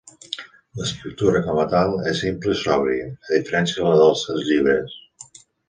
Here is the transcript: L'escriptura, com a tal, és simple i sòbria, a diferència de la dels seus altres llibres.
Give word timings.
L'escriptura, 0.79 1.41
com 1.47 1.59
a 1.65 1.65
tal, 1.73 1.93
és 2.13 2.23
simple 2.25 2.57
i 2.57 2.63
sòbria, 2.63 3.07
a 3.29 3.31
diferència 3.37 3.81
de 3.83 3.87
la 3.93 4.03
dels 4.03 4.25
seus 4.27 4.35
altres 4.35 4.51
llibres. 4.51 5.01